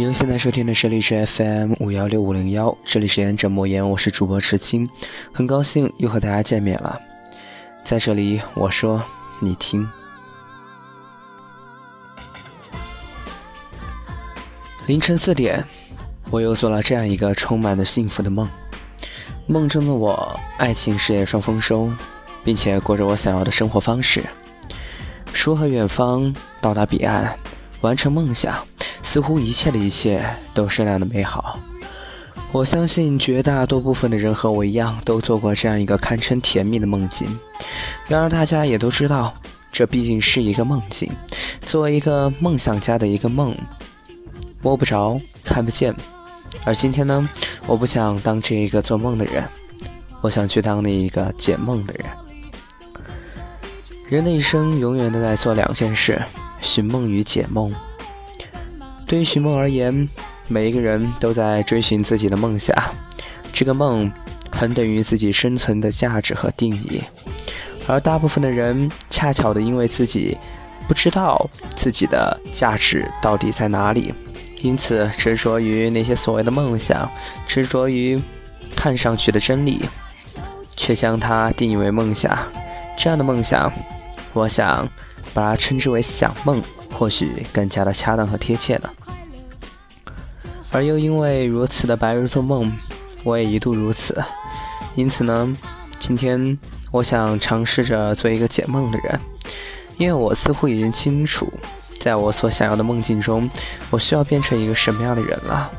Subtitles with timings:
[0.00, 4.88] 您现在收听的是荔枝 FM 五幺六五零幺，这里是言者莫言，我是主播池青，
[5.30, 6.98] 很高兴又和大家见面了。
[7.82, 9.04] 在这里，我说
[9.40, 9.86] 你听。
[14.86, 15.62] 凌晨四点，
[16.30, 18.48] 我又做了这样一个充满了幸福的梦。
[19.46, 21.92] 梦中的我，爱情事业双丰收，
[22.42, 24.24] 并且过着我想要的生活方式。
[25.34, 27.36] 书和远方，到达彼岸，
[27.82, 28.66] 完成梦想，
[29.10, 30.24] 似乎一切的一切
[30.54, 31.58] 都是那样的美好。
[32.52, 37.26] 我相信绝大多部分的人和我一样，都做过这样一个堪称甜蜜的梦境。
[38.06, 39.34] 然而，大家也都知道，
[39.72, 41.10] 这毕竟是一个梦境。
[41.62, 43.52] 作为一个梦想家的一个梦，
[44.62, 45.92] 摸不着，看不见。
[46.64, 47.28] 而今天呢，
[47.66, 49.42] 我不想当这一个做梦的人，
[50.20, 52.06] 我想去当那一个解梦的人。
[54.08, 56.22] 人的一生永远都在做两件事：
[56.60, 57.74] 寻梦与解梦。
[59.10, 60.08] 对于寻梦而言，
[60.46, 62.72] 每一个人都在追寻自己的梦想，
[63.52, 64.08] 这个梦
[64.52, 67.02] 很等于自己生存的价值和定义。
[67.88, 70.38] 而大部分的人恰巧的因为自己
[70.86, 71.44] 不知道
[71.74, 74.14] 自己的价值到底在哪里，
[74.60, 77.10] 因此执着于那些所谓的梦想，
[77.48, 78.16] 执着于
[78.76, 79.80] 看上去的真理，
[80.76, 82.38] 却将它定义为梦想。
[82.96, 83.72] 这样的梦想。
[84.32, 84.88] 我想
[85.34, 88.92] 把它称之为想梦，或许更加的恰当和贴切了。
[90.70, 92.70] 而又因为如此的白日做梦，
[93.24, 94.22] 我也一度如此。
[94.94, 95.56] 因此呢，
[95.98, 96.58] 今天
[96.92, 99.20] 我想尝试着做一个解梦的人，
[99.98, 101.52] 因为我似乎已经清楚，
[101.98, 103.48] 在我所想要的梦境中，
[103.90, 105.70] 我需要变成一个什么样的人了。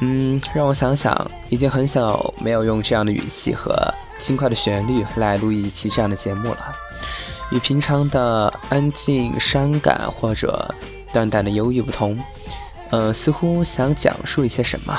[0.00, 3.74] 嗯，让我想想，已经很久没有用这样的语气和
[4.18, 6.76] 轻快的旋律来录一期这样的节目了。
[7.50, 10.74] 与平常的安静、伤感或者
[11.12, 12.18] 淡淡的忧郁不同，
[12.90, 14.96] 呃，似乎想讲述一些什么，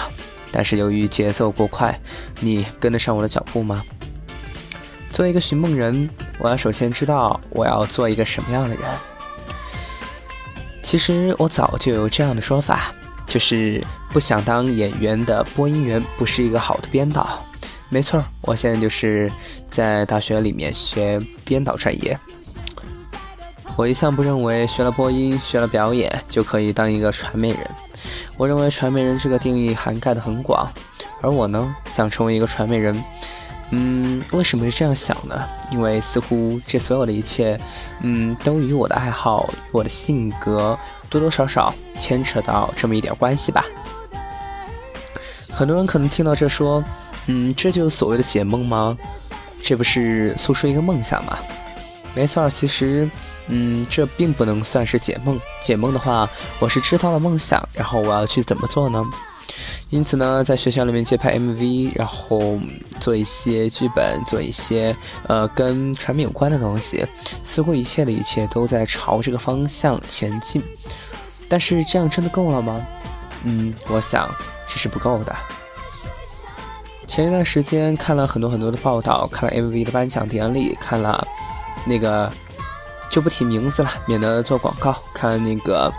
[0.52, 1.98] 但是由于节奏过快，
[2.40, 3.84] 你跟得上我的脚步吗？
[5.12, 8.84] 作为一个寻梦人，我要首先知道我要做一个什么样的人。
[10.84, 12.94] 其实我早就有这样的说法，
[13.26, 17.44] 就是不想当演员的播音员不是一个好的编导。
[17.90, 19.32] 没错，我现在就是
[19.70, 22.18] 在大学里面学编导专业。
[23.78, 27.60] 我一向不认为学了播音、学了表演就可以当一个传媒人。
[28.36, 30.68] 我认为传媒人这个定义涵盖的很广，
[31.22, 33.04] 而我呢，想成为一个传媒人。
[33.70, 35.48] 嗯，为什么是这样想呢？
[35.72, 37.56] 因为似乎这所有的一切，
[38.02, 40.76] 嗯，都与我的爱好、我的性格
[41.08, 43.64] 多多少少牵扯到这么一点关系吧。
[45.52, 46.84] 很多人可能听到这说，
[47.28, 48.98] 嗯，这就是所谓的解梦吗？
[49.62, 51.38] 这不是诉说一个梦想吗？
[52.16, 53.08] 没错，其实。
[53.50, 55.40] 嗯，这并不能算是解梦。
[55.62, 59.04] 解梦的话，我是知道了梦想，然后我要去怎么做呢？
[59.90, 62.60] 因此呢，在学校里面接拍 MV，然后
[63.00, 64.94] 做一些剧本，做一些
[65.28, 67.06] 呃跟传媒有关的东西，
[67.44, 70.62] 似乎一切的一切都在朝这个方向前进。
[71.48, 72.86] 但是这样真的够了吗？
[73.44, 74.30] 嗯，我想
[74.68, 75.34] 这是不够的。
[77.08, 81.26] 前一段时间看了很多很多的报道，看了 MV 的颁奖典礼，看了
[81.86, 82.30] 那个。
[83.10, 84.96] 就不提名字了，免得做广告。
[85.14, 85.92] 看那个，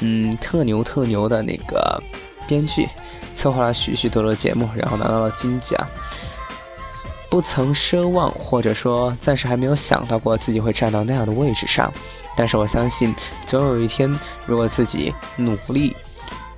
[0.00, 2.02] 嗯，特牛特牛的那个
[2.46, 2.88] 编剧，
[3.34, 5.78] 策划了许许多多节目，然后拿到了金奖。
[7.28, 11.92] 不曾奢望，或者说暂时还没有想到过自己会站到那样的位置上。
[12.36, 13.14] 但是我相信，
[13.46, 14.10] 总有一天，
[14.46, 15.96] 如果自己努力，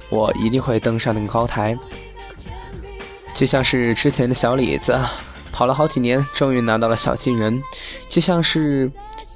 [0.09, 1.77] 我一定会登上那个高台。
[3.35, 4.99] 就像是之前的小李子，
[5.53, 7.63] 跑了好几年，终于拿到了小金人。
[8.09, 8.91] 就像是。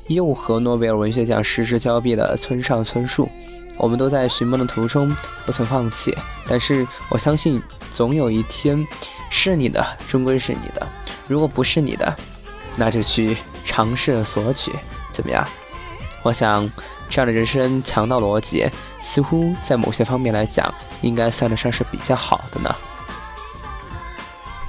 [0.08, 3.28] 又和诺贝尔文学奖失之交臂的村上春树，
[3.76, 5.14] 我们都在寻梦的途中
[5.46, 6.16] 不曾放弃。
[6.48, 8.84] 但是我相信，总有一天，
[9.30, 10.86] 是你的终归是你的。
[11.26, 12.16] 如果不是你的，
[12.76, 14.72] 那就去尝试索取，
[15.12, 15.47] 怎么样？
[16.22, 16.68] 我想，
[17.10, 18.68] 这样的人生强盗逻辑，
[19.03, 20.72] 似乎在某些方面来讲，
[21.03, 22.74] 应该算得上是比较好的呢。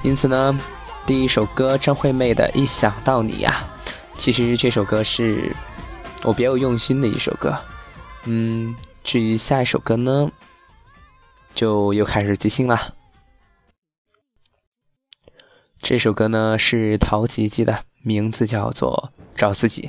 [0.02, 0.58] 因此呢，
[1.06, 3.64] 第一首歌张惠妹的《一想到你》呀。
[4.20, 5.56] 其实这首歌是
[6.24, 7.58] 我别有用心的一首歌，
[8.26, 10.30] 嗯，至于下一首歌呢，
[11.54, 12.94] 就又开始即兴了。
[15.80, 19.88] 这首歌呢是陶吉吉的，名字叫做《找自己》。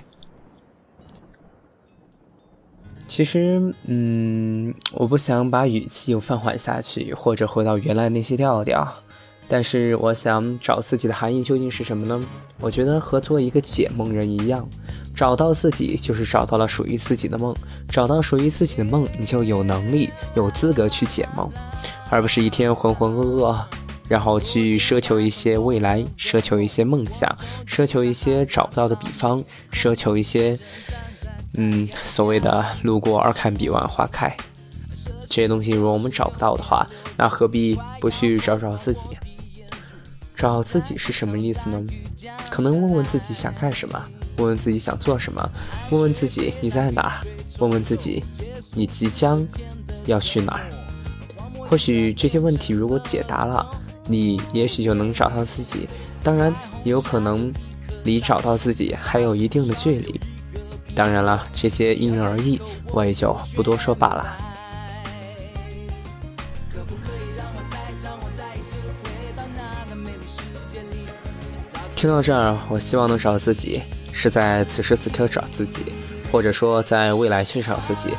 [3.10, 9.02] 其实，嗯，我不想把语气又放缓下去，或者回到原来那些调调，
[9.54, 12.24] 但是我想找自己的含义究竟是什么呢？
[12.62, 14.66] 我觉得和做一个解梦人一样，
[15.14, 17.54] 找到自己就是找到了属于自己的梦，
[17.90, 21.52] 找到属于自己的梦，你就有能力、有资格去解梦，
[22.10, 23.62] 而不是一天浑浑噩噩，
[24.08, 27.30] 然后去奢求一些未来，奢求一些梦想，
[27.68, 29.38] 奢求一些找不到的比方，
[29.74, 30.58] 奢求一些，
[31.58, 34.34] 嗯，所谓的路过而看彼岸花开，
[35.28, 36.88] 这些东西如果我们找不到的话，
[37.18, 39.10] 那何必不去找找自己？
[40.42, 41.80] 找自己是什么意思呢？
[42.50, 44.04] 可能问问自己想干什么，
[44.38, 45.48] 问问自己想做什么，
[45.92, 47.14] 问问自己你在哪儿，
[47.60, 48.24] 问问自己
[48.74, 49.40] 你即将
[50.08, 50.68] 要去哪儿。
[51.60, 53.64] 或许这些问题如果解答了，
[54.08, 55.88] 你也许就能找到自己。
[56.24, 56.52] 当然，
[56.84, 57.54] 也有可能
[58.04, 60.20] 离找到自己还有一定的距离。
[60.96, 64.36] 当然了，这些因人而异，我也就不多说罢了。
[72.02, 73.80] 听到这儿，我希望能找自己，
[74.12, 75.84] 是在此时此刻找自己，
[76.32, 78.10] 或者说在未来去找自己，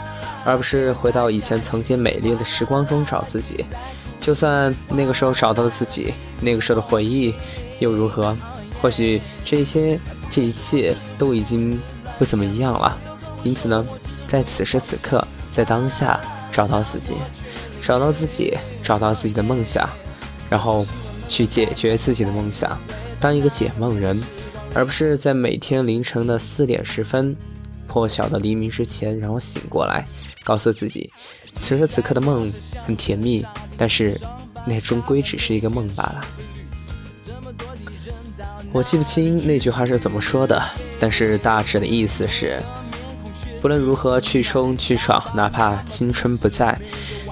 [0.44, 3.64] 而不是回到以前曾经美丽的时光中找自己。
[4.20, 7.34] 就算那个时候找到了自己，那个时候的回忆
[7.80, 8.36] 又如何？
[8.80, 9.98] 或许这些
[10.30, 11.76] 这一切都已经
[12.20, 12.96] 不怎么一样了。
[13.42, 13.84] 因此呢，
[14.28, 16.20] 在此时此刻，在当下
[16.52, 17.16] 找到自己，
[17.80, 19.90] 找到自己，找到自己的梦想，
[20.48, 20.86] 然后
[21.26, 22.78] 去解决自己的梦想。
[23.22, 24.20] 当一个解梦人，
[24.74, 27.36] 而不是在每天凌晨的四点十分，
[27.86, 30.04] 破晓的黎明之前，然后醒过来，
[30.42, 31.08] 告诉自己，
[31.60, 32.52] 此时此刻的梦
[32.84, 33.46] 很甜蜜，
[33.78, 34.20] 但是
[34.66, 36.20] 那终归只是一个梦罢了。
[38.72, 40.60] 我记不清那句话是怎么说的，
[40.98, 42.60] 但是大致的意思是，
[43.60, 46.76] 不论如何去冲去闯，哪怕青春不在，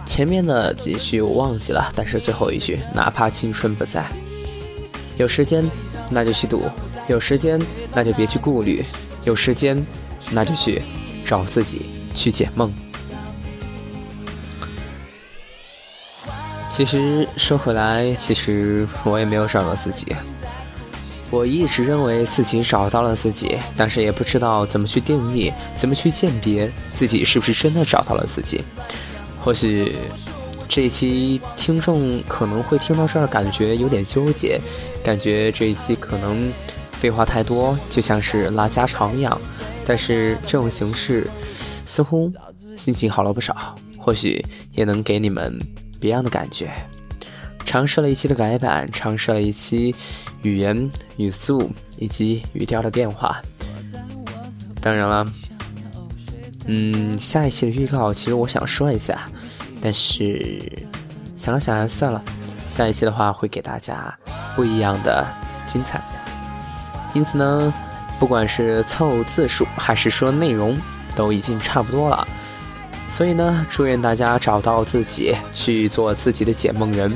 [0.06, 4.08] 前面的几句我忘记了，但是最后一句，哪怕青春不在。
[5.20, 5.62] 有时间，
[6.10, 6.60] 那就去赌；
[7.06, 7.60] 有时间，
[7.92, 8.82] 那就别去顾虑；
[9.22, 9.86] 有时间，
[10.30, 10.80] 那就去
[11.26, 12.72] 找自己，去解梦。
[16.70, 20.16] 其实说回来，其实我也没有找到自己。
[21.30, 28.64] 我一直认为自己找到了自己，但是也不知道怎么去定义，怎么去鉴别自己是不是真的找到了自己。
[29.44, 29.94] 或许。
[30.70, 34.56] 这一期听众可能会听到这儿，感觉有点纠结，
[35.02, 36.50] 感觉这一期可能
[36.92, 39.38] 废话太多，就像是拉家常一样。
[39.84, 41.28] 但是这种形式
[41.84, 42.30] 似乎
[42.76, 44.40] 心情好了不少，或许
[44.70, 45.58] 也能给你们
[45.98, 46.70] 别样的感觉。
[47.66, 49.92] 尝试了一期的改版，尝试了一期
[50.42, 51.68] 语言语速
[51.98, 53.42] 以及语调的变化。
[54.80, 55.26] 当然了，
[56.66, 59.28] 嗯，下一期的预告，其实我想说一下。
[59.80, 60.60] 但是
[61.36, 62.22] 想了想，还是算了。
[62.68, 64.16] 下一期的话会给大家
[64.54, 65.26] 不一样的
[65.66, 66.00] 精彩。
[67.14, 67.72] 因此呢，
[68.18, 70.78] 不管是凑字数还是说内容，
[71.16, 72.26] 都已经差不多了。
[73.10, 77.12] 所以呢，祝愿大家找到自己，去做自己的解梦人。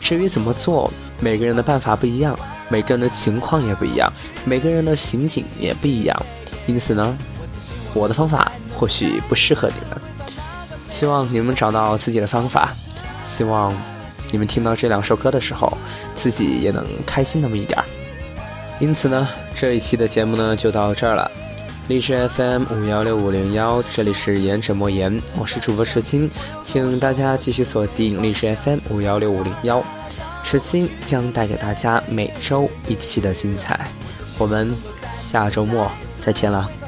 [0.00, 0.90] 至于怎么做，
[1.20, 2.34] 每个人的办法不一样，
[2.70, 4.10] 每个人的情况也不一样，
[4.46, 6.16] 每个人的刑警也不一样。
[6.66, 7.18] 因此呢，
[7.92, 10.09] 我的方法或许不适合你们。
[10.90, 12.74] 希望你们找到自己的方法，
[13.24, 13.72] 希望
[14.30, 15.72] 你们听到这两首歌的时候，
[16.14, 17.84] 自己也能开心那么一点儿。
[18.80, 21.30] 因此呢，这一期的节目呢就到这儿了。
[21.88, 26.30] 荔枝 FM 五幺六五零幺，这里是言者莫言，我是主播赤青，
[26.62, 29.82] 请大家继续锁定荔枝 FM 五幺六五零幺，
[30.42, 33.78] 赤青将带给大家每周一期的精彩。
[34.38, 34.72] 我们
[35.12, 35.90] 下周末
[36.24, 36.79] 再见了。